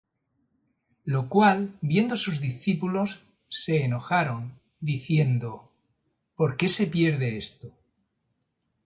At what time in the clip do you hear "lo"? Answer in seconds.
1.05-1.21